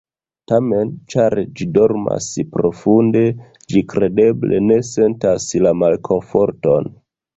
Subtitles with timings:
[0.51, 3.23] Tamen, ĉar ĝi dormas profunde,
[3.75, 6.91] ĝi kredeble ne sentas la malkomforton.